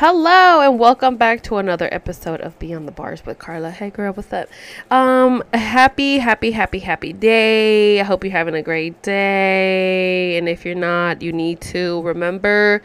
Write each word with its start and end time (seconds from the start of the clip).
hello 0.00 0.60
and 0.60 0.78
welcome 0.78 1.16
back 1.16 1.42
to 1.42 1.56
another 1.56 1.88
episode 1.90 2.40
of 2.40 2.56
Beyond 2.60 2.86
the 2.86 2.92
Bars 2.92 3.26
with 3.26 3.40
Carla. 3.40 3.72
Hey 3.72 3.90
girl, 3.90 4.12
what's 4.12 4.32
up? 4.32 4.48
Um 4.92 5.42
happy, 5.52 6.18
happy, 6.18 6.52
happy, 6.52 6.78
happy 6.78 7.12
day. 7.12 7.98
I 7.98 8.04
hope 8.04 8.22
you're 8.22 8.30
having 8.30 8.54
a 8.54 8.62
great 8.62 9.02
day. 9.02 10.38
And 10.38 10.48
if 10.48 10.64
you're 10.64 10.76
not, 10.76 11.20
you 11.20 11.32
need 11.32 11.60
to 11.62 12.00
remember 12.02 12.80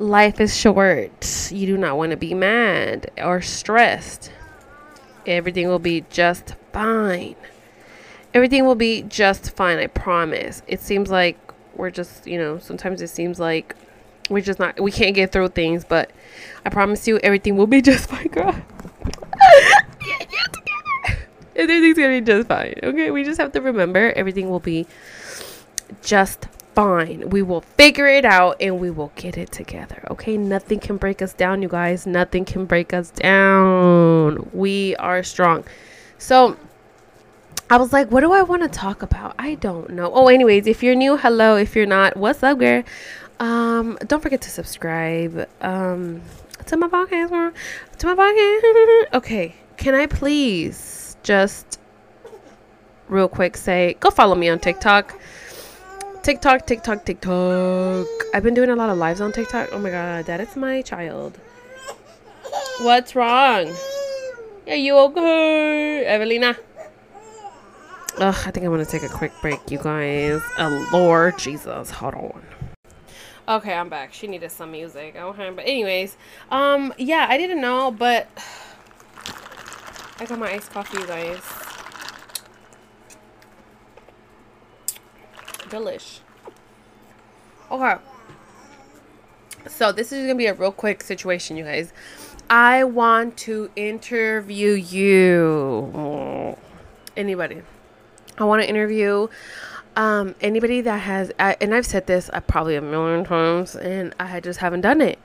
life 0.00 0.40
is 0.40 0.56
short. 0.56 1.52
You 1.52 1.64
do 1.68 1.76
not 1.76 1.96
want 1.96 2.10
to 2.10 2.16
be 2.16 2.34
mad 2.34 3.08
or 3.18 3.40
stressed. 3.40 4.32
Everything 5.26 5.68
will 5.68 5.78
be 5.78 6.06
just 6.10 6.56
fine. 6.72 7.36
Everything 8.34 8.66
will 8.66 8.74
be 8.74 9.02
just 9.02 9.54
fine, 9.54 9.78
I 9.78 9.86
promise. 9.86 10.60
It 10.66 10.80
seems 10.80 11.08
like 11.08 11.38
we're 11.76 11.92
just, 11.92 12.26
you 12.26 12.36
know, 12.36 12.58
sometimes 12.58 13.00
it 13.00 13.10
seems 13.10 13.38
like 13.38 13.76
we're 14.28 14.40
just 14.40 14.58
not 14.58 14.78
we 14.80 14.90
can't 14.90 15.14
get 15.14 15.32
through 15.32 15.48
things 15.48 15.84
but 15.84 16.10
i 16.64 16.68
promise 16.68 17.06
you 17.06 17.18
everything 17.18 17.56
will 17.56 17.66
be 17.66 17.80
just 17.90 18.08
fine 18.08 18.28
girl 18.28 18.54
everything's 21.56 21.96
gonna 21.96 22.08
be 22.08 22.20
just 22.20 22.48
fine 22.48 22.74
okay 22.82 23.10
we 23.10 23.24
just 23.24 23.40
have 23.40 23.52
to 23.52 23.60
remember 23.60 24.12
everything 24.16 24.50
will 24.50 24.60
be 24.60 24.86
just 26.02 26.46
fine 26.74 27.30
we 27.30 27.40
will 27.40 27.62
figure 27.62 28.06
it 28.06 28.24
out 28.24 28.56
and 28.60 28.78
we 28.78 28.90
will 28.90 29.12
get 29.16 29.38
it 29.38 29.50
together 29.50 30.04
okay 30.10 30.36
nothing 30.36 30.78
can 30.78 30.96
break 30.98 31.22
us 31.22 31.32
down 31.32 31.62
you 31.62 31.68
guys 31.68 32.06
nothing 32.06 32.44
can 32.44 32.66
break 32.66 32.92
us 32.92 33.10
down 33.10 34.48
we 34.52 34.94
are 34.96 35.22
strong 35.22 35.64
so 36.18 36.56
I 37.68 37.78
was 37.78 37.92
like, 37.92 38.12
what 38.12 38.20
do 38.20 38.32
I 38.32 38.42
want 38.42 38.62
to 38.62 38.68
talk 38.68 39.02
about? 39.02 39.34
I 39.40 39.56
don't 39.56 39.90
know. 39.90 40.12
Oh, 40.14 40.28
anyways, 40.28 40.68
if 40.68 40.84
you're 40.84 40.94
new, 40.94 41.16
hello. 41.16 41.56
If 41.56 41.74
you're 41.74 41.84
not, 41.84 42.16
what's 42.16 42.40
up, 42.44 42.60
girl? 42.60 42.84
Um, 43.38 43.98
don't 44.06 44.22
forget 44.22 44.40
to 44.42 44.50
subscribe. 44.50 45.48
Um, 45.60 46.22
to 46.66 46.76
my 46.76 46.88
podcast. 46.88 47.54
To 47.98 48.06
my 48.06 48.14
podcast. 48.14 49.14
okay, 49.14 49.54
can 49.76 49.94
I 49.94 50.06
please 50.06 51.16
just 51.22 51.78
real 53.08 53.28
quick 53.28 53.56
say 53.56 53.96
go 54.00 54.10
follow 54.10 54.34
me 54.34 54.48
on 54.48 54.58
TikTok. 54.58 55.18
TikTok, 56.22 56.66
TikTok, 56.66 57.04
TikTok. 57.04 58.06
I've 58.34 58.42
been 58.42 58.54
doing 58.54 58.70
a 58.70 58.76
lot 58.76 58.90
of 58.90 58.98
lives 58.98 59.20
on 59.20 59.32
TikTok. 59.32 59.68
Oh 59.72 59.78
my 59.78 59.90
god, 59.90 60.26
that 60.26 60.40
is 60.40 60.56
my 60.56 60.82
child. 60.82 61.38
What's 62.80 63.14
wrong? 63.14 63.74
Are 64.66 64.74
you 64.74 64.96
okay, 64.98 66.04
Evelina? 66.04 66.56
Ugh, 68.18 68.34
I 68.46 68.50
think 68.50 68.64
I'm 68.64 68.72
gonna 68.72 68.84
take 68.84 69.02
a 69.02 69.08
quick 69.08 69.32
break, 69.40 69.70
you 69.70 69.78
guys. 69.78 70.40
Oh, 70.58 70.88
Lord 70.92 71.38
Jesus, 71.38 71.90
hold 71.90 72.14
on. 72.14 72.42
Okay, 73.48 73.74
I'm 73.74 73.88
back. 73.88 74.12
She 74.12 74.26
needed 74.26 74.50
some 74.50 74.72
music. 74.72 75.14
Okay, 75.14 75.50
but 75.50 75.64
anyways, 75.64 76.16
um, 76.50 76.92
yeah, 76.98 77.26
I 77.28 77.36
didn't 77.36 77.60
know, 77.60 77.92
but 77.92 78.28
I 80.18 80.26
got 80.26 80.38
my 80.38 80.50
iced 80.50 80.70
coffee, 80.72 81.06
guys. 81.06 81.38
Delish. 85.68 86.20
Okay. 87.70 87.96
So 89.68 89.92
this 89.92 90.10
is 90.10 90.22
gonna 90.22 90.34
be 90.34 90.46
a 90.46 90.54
real 90.54 90.72
quick 90.72 91.02
situation, 91.02 91.56
you 91.56 91.64
guys. 91.64 91.92
I 92.50 92.82
want 92.82 93.36
to 93.38 93.70
interview 93.76 94.70
you. 94.70 96.56
Anybody. 97.16 97.62
I 98.38 98.44
want 98.44 98.62
to 98.62 98.68
interview 98.68 99.28
um, 99.96 100.34
anybody 100.40 100.82
that 100.82 100.98
has, 100.98 101.32
uh, 101.38 101.54
and 101.60 101.74
I've 101.74 101.86
said 101.86 102.06
this 102.06 102.28
uh, 102.32 102.40
probably 102.40 102.76
a 102.76 102.82
million 102.82 103.24
times, 103.24 103.74
and 103.74 104.14
I 104.20 104.40
just 104.40 104.60
haven't 104.60 104.82
done 104.82 105.00
it. 105.00 105.18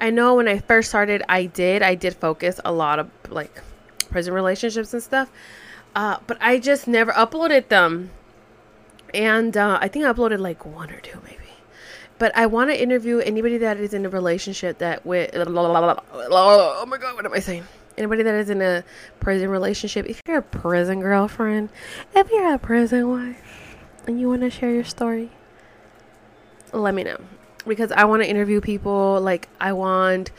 I 0.00 0.10
know 0.10 0.36
when 0.36 0.48
I 0.48 0.58
first 0.58 0.88
started, 0.88 1.22
I 1.28 1.46
did. 1.46 1.82
I 1.82 1.96
did 1.96 2.14
focus 2.14 2.60
a 2.64 2.72
lot 2.72 2.98
of 2.98 3.10
like 3.28 3.60
prison 4.10 4.32
relationships 4.32 4.94
and 4.94 5.02
stuff, 5.02 5.30
uh, 5.96 6.18
but 6.26 6.38
I 6.40 6.58
just 6.58 6.86
never 6.86 7.12
uploaded 7.12 7.68
them. 7.68 8.10
And 9.12 9.56
uh, 9.56 9.78
I 9.80 9.88
think 9.88 10.04
I 10.04 10.12
uploaded 10.12 10.38
like 10.38 10.64
one 10.64 10.90
or 10.90 11.00
two, 11.00 11.20
maybe. 11.24 11.38
But 12.18 12.34
I 12.36 12.46
want 12.46 12.70
to 12.70 12.80
interview 12.80 13.18
anybody 13.18 13.58
that 13.58 13.78
is 13.78 13.92
in 13.92 14.06
a 14.06 14.08
relationship 14.08 14.78
that 14.78 15.04
with. 15.04 15.30
Oh 15.34 16.86
my 16.86 16.98
god, 16.98 17.16
what 17.16 17.26
am 17.26 17.32
I 17.32 17.40
saying? 17.40 17.64
anybody 17.98 18.22
that 18.22 18.34
is 18.34 18.50
in 18.50 18.62
a 18.62 18.84
prison 19.20 19.48
relationship, 19.48 20.06
if 20.06 20.20
you're 20.26 20.38
a 20.38 20.42
prison 20.42 21.00
girlfriend, 21.00 21.68
if 22.14 22.30
you're 22.30 22.54
a 22.54 22.58
prison 22.58 23.08
wife, 23.08 23.51
and 24.06 24.20
you 24.20 24.28
want 24.28 24.42
to 24.42 24.50
share 24.50 24.72
your 24.72 24.84
story, 24.84 25.30
let 26.72 26.94
me 26.94 27.04
know. 27.04 27.18
Because 27.66 27.92
I 27.92 28.04
want 28.04 28.22
to 28.22 28.28
interview 28.28 28.60
people. 28.60 29.20
Like, 29.20 29.48
I 29.60 29.72
want 29.72 30.32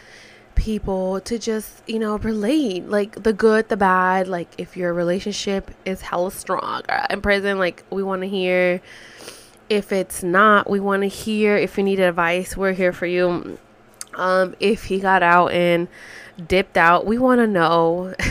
people 0.56 1.22
to 1.22 1.40
just, 1.40 1.82
you 1.88 2.00
know, 2.00 2.18
relate. 2.18 2.88
Like, 2.88 3.24
the 3.24 3.34
good, 3.34 3.70
the 3.70 3.78
bad. 3.78 4.28
Like, 4.28 4.50
if 4.58 4.76
your 4.76 4.94
relationship 4.94 5.72
is 5.86 6.02
hella 6.02 6.32
strong 6.32 6.82
in 7.10 7.22
prison, 7.22 7.58
like, 7.60 7.84
we 7.90 8.04
want 8.04 8.22
to 8.24 8.28
hear. 8.28 8.82
If 9.70 9.92
it's 9.92 10.22
not, 10.22 10.70
we 10.70 10.80
want 10.80 11.04
to 11.04 11.08
hear. 11.08 11.56
If 11.56 11.78
you 11.78 11.84
need 11.84 12.00
advice, 12.00 12.58
we're 12.58 12.74
here 12.74 12.92
for 12.92 13.06
you. 13.06 13.58
Um, 14.16 14.56
if 14.60 14.84
he 14.86 15.00
got 15.00 15.24
out 15.24 15.52
and 15.52 15.88
dipped 16.48 16.78
out, 16.78 17.06
we 17.06 17.18
want 17.18 17.40
to 17.40 17.48
know. 17.48 18.14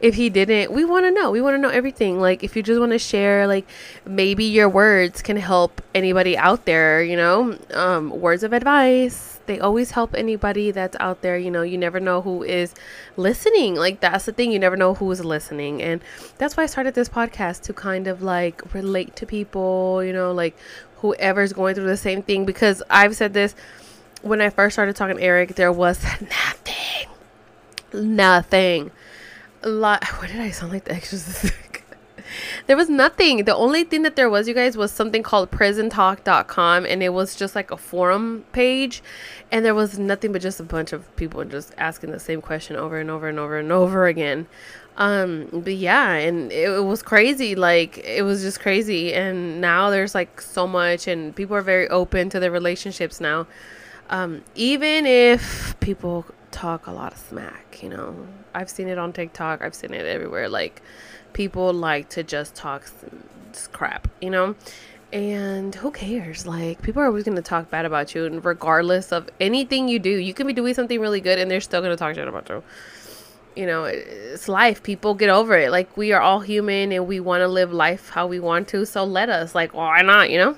if 0.00 0.14
he 0.14 0.30
didn't, 0.30 0.72
we 0.72 0.84
want 0.84 1.06
to 1.06 1.10
know. 1.10 1.30
We 1.30 1.40
want 1.40 1.54
to 1.54 1.58
know 1.58 1.68
everything. 1.68 2.20
Like, 2.20 2.42
if 2.42 2.56
you 2.56 2.62
just 2.62 2.80
want 2.80 2.92
to 2.92 2.98
share, 2.98 3.46
like, 3.46 3.66
maybe 4.04 4.44
your 4.44 4.68
words 4.68 5.22
can 5.22 5.36
help 5.36 5.82
anybody 5.94 6.36
out 6.36 6.64
there, 6.64 7.02
you 7.02 7.16
know, 7.16 7.58
um, 7.74 8.10
words 8.10 8.42
of 8.42 8.52
advice. 8.52 9.40
They 9.46 9.58
always 9.58 9.92
help 9.92 10.14
anybody 10.14 10.70
that's 10.70 10.96
out 11.00 11.22
there. 11.22 11.36
You 11.36 11.50
know, 11.50 11.62
you 11.62 11.76
never 11.76 11.98
know 11.98 12.22
who 12.22 12.42
is 12.42 12.74
listening. 13.16 13.74
Like, 13.74 14.00
that's 14.00 14.26
the 14.26 14.32
thing. 14.32 14.52
You 14.52 14.58
never 14.58 14.76
know 14.76 14.94
who 14.94 15.10
is 15.10 15.24
listening. 15.24 15.82
And 15.82 16.00
that's 16.38 16.56
why 16.56 16.64
I 16.64 16.66
started 16.66 16.94
this 16.94 17.08
podcast 17.08 17.62
to 17.62 17.72
kind 17.72 18.06
of 18.06 18.22
like 18.22 18.74
relate 18.74 19.16
to 19.16 19.26
people, 19.26 20.04
you 20.04 20.12
know, 20.12 20.32
like 20.32 20.56
whoever's 20.98 21.52
going 21.52 21.74
through 21.74 21.86
the 21.86 21.96
same 21.96 22.22
thing. 22.22 22.44
Because 22.44 22.82
I've 22.90 23.16
said 23.16 23.32
this 23.32 23.54
when 24.22 24.40
I 24.40 24.50
first 24.50 24.74
started 24.74 24.96
talking 24.96 25.16
to 25.16 25.22
Eric, 25.22 25.54
there 25.54 25.72
was 25.72 26.02
nothing. 26.20 27.08
Nothing. 27.92 28.90
Lot. 29.62 30.04
What 30.18 30.28
did 30.30 30.40
I 30.40 30.50
sound 30.50 30.72
like 30.72 30.84
the 30.84 30.92
exorcist? 30.92 31.52
there 32.66 32.76
was 32.76 32.88
nothing. 32.88 33.44
The 33.44 33.54
only 33.54 33.84
thing 33.84 34.02
that 34.02 34.16
there 34.16 34.30
was, 34.30 34.48
you 34.48 34.54
guys, 34.54 34.76
was 34.76 34.92
something 34.92 35.22
called 35.22 35.50
prisontalk.com, 35.50 36.86
and 36.86 37.02
it 37.02 37.10
was 37.10 37.34
just 37.34 37.54
like 37.54 37.70
a 37.70 37.76
forum 37.76 38.44
page, 38.52 39.02
and 39.50 39.64
there 39.64 39.74
was 39.74 39.98
nothing 39.98 40.32
but 40.32 40.42
just 40.42 40.60
a 40.60 40.64
bunch 40.64 40.92
of 40.92 41.14
people 41.16 41.44
just 41.44 41.74
asking 41.78 42.10
the 42.10 42.20
same 42.20 42.40
question 42.40 42.76
over 42.76 42.98
and 42.98 43.10
over 43.10 43.28
and 43.28 43.38
over 43.38 43.58
and 43.58 43.72
over 43.72 44.06
again. 44.06 44.46
Um, 44.96 45.48
but 45.52 45.74
yeah, 45.74 46.12
and 46.12 46.52
it, 46.52 46.68
it 46.70 46.84
was 46.84 47.02
crazy. 47.02 47.54
Like 47.54 47.98
it 47.98 48.22
was 48.22 48.42
just 48.42 48.60
crazy, 48.60 49.14
and 49.14 49.60
now 49.60 49.90
there's 49.90 50.14
like 50.14 50.40
so 50.40 50.66
much, 50.66 51.08
and 51.08 51.34
people 51.34 51.56
are 51.56 51.62
very 51.62 51.88
open 51.88 52.28
to 52.30 52.40
their 52.40 52.50
relationships 52.50 53.20
now. 53.20 53.46
Um, 54.10 54.42
even 54.56 55.06
if 55.06 55.78
people 55.80 56.26
talk 56.50 56.86
a 56.86 56.92
lot 56.92 57.12
of 57.12 57.18
smack, 57.18 57.82
you 57.82 57.88
know, 57.88 58.14
I've 58.54 58.70
seen 58.70 58.88
it 58.88 58.98
on 58.98 59.12
TikTok, 59.12 59.62
I've 59.62 59.74
seen 59.74 59.94
it 59.94 60.06
everywhere. 60.06 60.48
Like, 60.48 60.82
people 61.32 61.72
like 61.72 62.08
to 62.10 62.22
just 62.22 62.54
talk 62.54 62.90
crap, 63.72 64.08
you 64.20 64.30
know? 64.30 64.54
And 65.12 65.74
who 65.74 65.90
cares? 65.90 66.46
Like, 66.46 66.82
people 66.82 67.02
are 67.02 67.06
always 67.06 67.24
going 67.24 67.36
to 67.36 67.42
talk 67.42 67.68
bad 67.68 67.84
about 67.84 68.14
you, 68.14 68.26
and 68.26 68.44
regardless 68.44 69.12
of 69.12 69.28
anything 69.40 69.88
you 69.88 69.98
do, 69.98 70.10
you 70.10 70.32
can 70.32 70.46
be 70.46 70.52
doing 70.52 70.74
something 70.74 71.00
really 71.00 71.20
good 71.20 71.38
and 71.38 71.50
they're 71.50 71.60
still 71.60 71.80
going 71.80 71.92
to 71.92 71.96
talk 71.96 72.14
shit 72.14 72.28
about 72.28 72.48
you. 72.48 72.62
You 73.56 73.66
know, 73.66 73.84
it's 73.84 74.48
life. 74.48 74.82
People 74.84 75.14
get 75.14 75.28
over 75.28 75.58
it. 75.58 75.72
Like, 75.72 75.96
we 75.96 76.12
are 76.12 76.20
all 76.20 76.38
human 76.38 76.92
and 76.92 77.08
we 77.08 77.18
want 77.18 77.40
to 77.40 77.48
live 77.48 77.72
life 77.72 78.10
how 78.10 78.28
we 78.28 78.38
want 78.38 78.68
to. 78.68 78.86
So 78.86 79.02
let 79.02 79.28
us. 79.28 79.54
Like, 79.56 79.74
why 79.74 80.02
not, 80.02 80.30
you 80.30 80.38
know? 80.38 80.56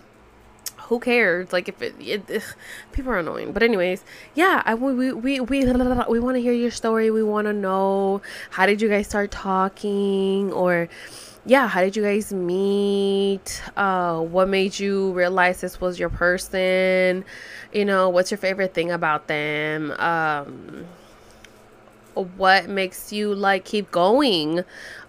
Who 0.93 1.00
cares? 1.00 1.55
Like 1.55 1.71
if 1.71 1.81
it, 1.81 1.94
it, 1.99 2.44
people 2.93 3.12
are 3.12 3.19
annoying. 3.19 3.53
But 3.53 3.62
anyways, 3.62 4.05
yeah, 4.35 4.62
I, 4.67 4.75
we 4.75 4.93
we 4.93 5.12
we 5.12 5.41
we, 5.41 5.65
we 5.65 6.21
want 6.21 6.37
to 6.37 6.43
hear 6.43 6.53
your 6.53 6.71
story. 6.71 7.11
We 7.11 7.23
want 7.23 7.47
to 7.47 7.55
know 7.55 8.21
how 8.50 8.67
did 8.67 8.83
you 8.83 8.91
guys 8.91 9.06
start 9.06 9.31
talking 9.31 10.53
or 10.53 10.91
yeah, 11.47 11.67
how 11.67 11.81
did 11.81 11.97
you 11.97 12.03
guys 12.03 12.31
meet? 12.31 13.62
Uh, 13.75 14.21
what 14.21 14.50
made 14.50 14.79
you 14.79 15.12
realize 15.12 15.62
this 15.62 15.81
was 15.81 15.99
your 15.99 16.11
person? 16.11 17.25
You 17.73 17.87
know, 17.87 18.11
what's 18.11 18.31
your 18.31 18.39
favorite 18.39 18.75
thing 18.75 18.91
about 18.91 19.29
them? 19.29 19.93
Um, 19.93 20.85
what 22.37 22.69
makes 22.69 23.15
you 23.15 23.35
like 23.35 23.65
keep 23.65 23.91
going? 23.91 24.62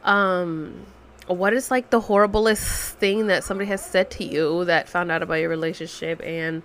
Um, 0.05 0.85
what 1.27 1.53
is 1.53 1.71
like 1.71 1.89
the 1.89 2.01
horriblest 2.01 2.93
thing 2.93 3.27
that 3.27 3.43
somebody 3.43 3.69
has 3.69 3.85
said 3.85 4.11
to 4.11 4.23
you 4.23 4.65
that 4.65 4.89
found 4.89 5.11
out 5.11 5.23
about 5.23 5.35
your 5.35 5.49
relationship? 5.49 6.21
And 6.23 6.63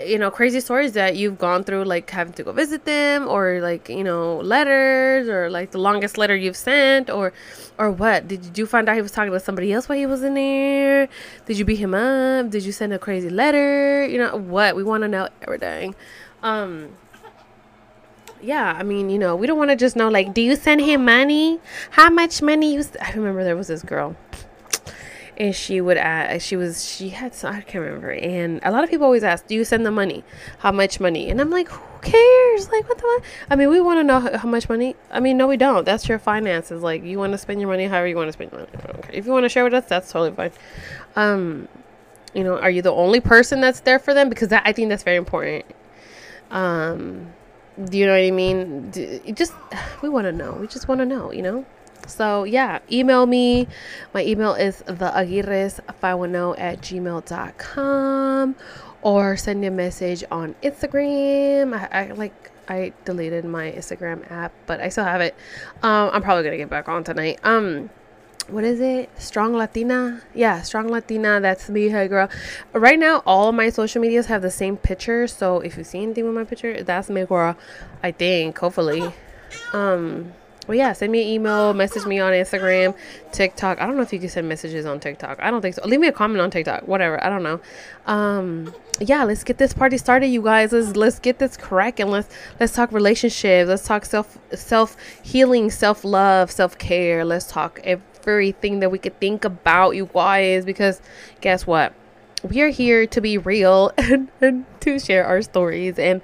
you 0.00 0.18
know 0.18 0.30
crazy 0.30 0.60
stories 0.60 0.92
that 0.92 1.16
you've 1.16 1.38
gone 1.38 1.64
through 1.64 1.84
like 1.84 2.08
having 2.08 2.32
to 2.32 2.42
go 2.42 2.52
visit 2.52 2.84
them 2.84 3.28
or 3.28 3.60
like 3.60 3.88
you 3.88 4.02
know 4.02 4.38
letters 4.38 5.28
or 5.28 5.50
like 5.50 5.70
the 5.72 5.78
longest 5.78 6.16
letter 6.16 6.34
you've 6.34 6.56
sent 6.56 7.10
or 7.10 7.32
or 7.78 7.90
what? 7.90 8.28
Did 8.28 8.56
you 8.56 8.66
find 8.66 8.88
out 8.88 8.96
he 8.96 9.02
was 9.02 9.12
talking 9.12 9.32
to 9.32 9.40
somebody 9.40 9.72
else 9.72 9.88
while 9.88 9.98
he 9.98 10.06
was 10.06 10.22
in 10.22 10.34
there? 10.34 11.08
Did 11.46 11.58
you 11.58 11.64
beat 11.64 11.76
him 11.76 11.94
up? 11.94 12.50
Did 12.50 12.64
you 12.64 12.72
send 12.72 12.92
a 12.92 12.98
crazy 12.98 13.30
letter? 13.30 14.06
You 14.06 14.18
know 14.18 14.36
what? 14.36 14.76
We 14.76 14.82
want 14.82 15.02
to 15.02 15.08
know 15.08 15.28
everything. 15.42 15.94
Um 16.42 16.90
yeah, 18.42 18.74
I 18.76 18.82
mean, 18.82 19.08
you 19.10 19.18
know, 19.18 19.36
we 19.36 19.46
don't 19.46 19.58
want 19.58 19.70
to 19.70 19.76
just 19.76 19.96
know 19.96 20.08
like, 20.08 20.34
do 20.34 20.40
you 20.42 20.56
send 20.56 20.80
him 20.80 21.04
money? 21.04 21.60
How 21.90 22.10
much 22.10 22.42
money 22.42 22.74
you? 22.74 22.84
I 23.00 23.12
remember 23.12 23.44
there 23.44 23.56
was 23.56 23.68
this 23.68 23.82
girl 23.82 24.16
and 25.36 25.54
she 25.54 25.80
would 25.80 25.96
ask 25.96 26.44
she 26.46 26.56
was 26.56 26.84
she 26.84 27.08
had 27.08 27.34
some, 27.34 27.54
i 27.54 27.60
can't 27.62 27.84
remember 27.84 28.10
and 28.10 28.60
a 28.62 28.70
lot 28.70 28.84
of 28.84 28.90
people 28.90 29.06
always 29.06 29.24
ask 29.24 29.46
do 29.46 29.54
you 29.54 29.64
send 29.64 29.84
the 29.86 29.90
money? 29.90 30.24
How 30.58 30.72
much 30.72 31.00
money? 31.00 31.30
And 31.30 31.40
i'm 31.40 31.50
like 31.50 31.68
who 31.68 31.82
cares? 32.00 32.70
Like 32.70 32.88
what 32.88 32.98
the 32.98 33.22
i 33.50 33.56
mean 33.56 33.70
we 33.70 33.80
want 33.80 33.98
to 33.98 34.04
know 34.04 34.20
how 34.20 34.48
much 34.48 34.68
money 34.68 34.94
i 35.10 35.20
mean 35.20 35.36
no 35.36 35.46
we 35.46 35.56
don't 35.56 35.84
that's 35.84 36.08
your 36.08 36.18
finances 36.18 36.82
like 36.82 37.02
you 37.02 37.18
want 37.18 37.32
to 37.32 37.38
spend 37.38 37.60
your 37.60 37.68
money 37.68 37.86
however 37.86 38.06
you 38.06 38.16
want 38.16 38.28
to 38.28 38.32
spend 38.32 38.52
your 38.52 38.60
money 38.60 38.70
if 39.12 39.26
you 39.26 39.32
want 39.32 39.44
to 39.44 39.48
share 39.48 39.64
with 39.64 39.74
us 39.74 39.84
that's 39.86 40.12
totally 40.12 40.32
fine. 40.32 40.52
Um 41.16 41.68
you 42.34 42.44
know 42.44 42.58
are 42.58 42.70
you 42.70 42.82
the 42.82 42.92
only 42.92 43.20
person 43.20 43.60
that's 43.60 43.80
there 43.80 43.98
for 43.98 44.14
them? 44.14 44.28
Because 44.28 44.48
that, 44.48 44.62
i 44.64 44.72
think 44.72 44.90
that's 44.90 45.02
very 45.02 45.16
important. 45.16 45.64
Um 46.50 47.32
do 47.86 47.98
you 47.98 48.06
know 48.06 48.12
what 48.12 48.18
i 48.26 48.30
mean 48.30 48.90
do, 48.90 49.20
just 49.34 49.52
we 50.02 50.08
want 50.08 50.24
to 50.24 50.32
know 50.32 50.52
we 50.60 50.66
just 50.66 50.88
want 50.88 51.00
to 51.00 51.06
know 51.06 51.32
you 51.32 51.42
know 51.42 51.64
so 52.06 52.44
yeah, 52.44 52.80
email 52.90 53.26
me. 53.26 53.68
My 54.14 54.24
email 54.24 54.54
is 54.54 54.82
theaguirres510 54.86 56.58
at 56.58 56.80
gmail.com 56.80 58.56
or 59.02 59.36
send 59.36 59.60
me 59.60 59.66
a 59.66 59.70
message 59.70 60.24
on 60.30 60.54
Instagram. 60.62 61.74
I, 61.74 61.88
I, 62.04 62.12
like 62.12 62.50
I 62.68 62.92
deleted 63.04 63.44
my 63.44 63.72
Instagram 63.72 64.30
app, 64.30 64.52
but 64.66 64.80
I 64.80 64.88
still 64.88 65.04
have 65.04 65.20
it. 65.20 65.34
Um, 65.82 66.10
I'm 66.12 66.22
probably 66.22 66.44
gonna 66.44 66.56
get 66.56 66.70
back 66.70 66.88
on 66.88 67.04
tonight. 67.04 67.40
Um, 67.44 67.90
what 68.52 68.64
is 68.64 68.80
it? 68.80 69.08
Strong 69.18 69.54
Latina? 69.54 70.22
Yeah, 70.34 70.60
Strong 70.62 70.88
Latina. 70.88 71.40
That's 71.40 71.68
me, 71.70 71.88
hey 71.88 72.06
girl. 72.06 72.28
Right 72.72 72.98
now, 72.98 73.22
all 73.24 73.50
my 73.52 73.70
social 73.70 74.02
medias 74.02 74.26
have 74.26 74.42
the 74.42 74.50
same 74.50 74.76
picture. 74.76 75.26
So 75.26 75.60
if 75.60 75.78
you 75.78 75.84
see 75.84 76.02
anything 76.02 76.24
with 76.26 76.34
my 76.34 76.44
picture, 76.44 76.82
that's 76.82 77.08
me, 77.08 77.24
girl. 77.24 77.56
I 78.02 78.12
think, 78.12 78.58
hopefully. 78.58 79.12
Um, 79.72 80.32
well, 80.68 80.76
yeah, 80.76 80.92
send 80.92 81.10
me 81.10 81.22
an 81.22 81.28
email, 81.28 81.74
message 81.74 82.06
me 82.06 82.20
on 82.20 82.32
Instagram, 82.32 82.94
TikTok. 83.32 83.80
I 83.80 83.86
don't 83.86 83.96
know 83.96 84.02
if 84.02 84.12
you 84.12 84.20
can 84.20 84.28
send 84.28 84.48
messages 84.48 84.86
on 84.86 85.00
TikTok. 85.00 85.40
I 85.42 85.50
don't 85.50 85.60
think 85.60 85.74
so. 85.74 85.86
Leave 85.86 85.98
me 85.98 86.06
a 86.06 86.12
comment 86.12 86.40
on 86.40 86.50
TikTok. 86.50 86.86
Whatever. 86.86 87.22
I 87.24 87.28
don't 87.28 87.42
know. 87.42 87.60
Um, 88.06 88.72
yeah, 89.00 89.24
let's 89.24 89.42
get 89.42 89.58
this 89.58 89.72
party 89.72 89.98
started, 89.98 90.28
you 90.28 90.42
guys. 90.42 90.72
Let's 90.72 90.94
let's 90.94 91.18
get 91.18 91.38
this 91.38 91.56
correct 91.56 91.98
and 91.98 92.10
let's 92.10 92.28
let's 92.60 92.74
talk 92.74 92.92
relationships. 92.92 93.68
Let's 93.68 93.84
talk 93.84 94.04
self 94.04 94.38
self 94.54 94.96
healing, 95.22 95.70
self 95.70 96.04
love, 96.04 96.50
self 96.50 96.78
care. 96.78 97.24
Let's 97.24 97.46
talk 97.46 97.80
everything 98.26 98.80
that 98.80 98.90
we 98.90 98.98
could 98.98 99.18
think 99.20 99.44
about, 99.44 99.90
you 99.96 100.08
guys. 100.12 100.64
Because 100.64 101.00
guess 101.40 101.66
what? 101.66 101.92
We 102.42 102.60
are 102.60 102.68
here 102.68 103.06
to 103.06 103.20
be 103.20 103.38
real 103.38 103.92
and, 103.98 104.28
and 104.40 104.64
to 104.80 104.98
share 104.98 105.24
our 105.24 105.42
stories 105.42 105.98
and 105.98 106.20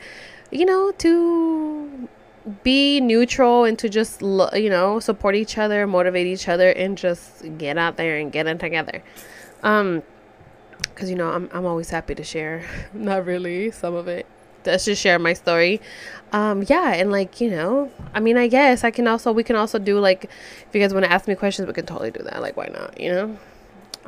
you 0.50 0.64
know 0.64 0.92
to 0.92 2.08
be 2.62 3.00
neutral 3.00 3.64
and 3.64 3.78
to 3.78 3.88
just 3.88 4.22
you 4.22 4.70
know 4.70 5.00
support 5.00 5.34
each 5.34 5.58
other 5.58 5.86
motivate 5.86 6.26
each 6.26 6.48
other 6.48 6.70
and 6.70 6.96
just 6.96 7.44
get 7.58 7.76
out 7.76 7.96
there 7.96 8.16
and 8.16 8.32
get 8.32 8.46
it 8.46 8.58
together 8.58 9.02
um 9.62 10.02
because 10.80 11.10
you 11.10 11.16
know 11.16 11.28
I'm, 11.28 11.50
I'm 11.52 11.66
always 11.66 11.90
happy 11.90 12.14
to 12.14 12.24
share 12.24 12.64
not 12.94 13.26
really 13.26 13.70
some 13.70 13.94
of 13.94 14.08
it 14.08 14.26
let's 14.64 14.84
just 14.84 15.00
share 15.00 15.18
my 15.18 15.32
story 15.32 15.80
um 16.32 16.62
yeah 16.68 16.92
and 16.94 17.10
like 17.10 17.40
you 17.40 17.50
know 17.50 17.90
i 18.14 18.20
mean 18.20 18.36
i 18.36 18.46
guess 18.46 18.84
i 18.84 18.90
can 18.90 19.08
also 19.08 19.32
we 19.32 19.42
can 19.42 19.56
also 19.56 19.78
do 19.78 19.98
like 19.98 20.24
if 20.24 20.68
you 20.72 20.80
guys 20.80 20.92
want 20.92 21.04
to 21.04 21.10
ask 21.10 21.26
me 21.26 21.34
questions 21.34 21.66
we 21.66 21.72
can 21.72 21.86
totally 21.86 22.10
do 22.10 22.22
that 22.22 22.42
like 22.42 22.56
why 22.56 22.66
not 22.66 22.98
you 23.00 23.10
know 23.10 23.38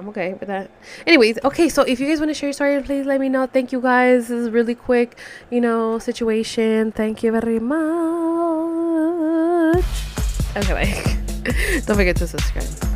I'm 0.00 0.08
okay 0.08 0.32
with 0.32 0.48
that. 0.48 0.70
Anyways, 1.06 1.38
okay, 1.44 1.68
so 1.68 1.82
if 1.82 2.00
you 2.00 2.08
guys 2.08 2.20
want 2.20 2.30
to 2.30 2.34
share 2.34 2.48
your 2.48 2.54
story, 2.54 2.82
please 2.82 3.04
let 3.04 3.20
me 3.20 3.28
know. 3.28 3.44
Thank 3.46 3.70
you 3.70 3.82
guys. 3.82 4.28
This 4.28 4.46
is 4.46 4.50
really 4.50 4.74
quick, 4.74 5.18
you 5.50 5.60
know, 5.60 5.98
situation. 5.98 6.90
Thank 6.92 7.22
you 7.22 7.32
very 7.32 7.60
much. 7.60 7.84
Okay, 10.56 10.72
bye. 10.72 11.20
Don't 11.84 11.96
forget 11.96 12.16
to 12.16 12.26
subscribe. 12.26 12.89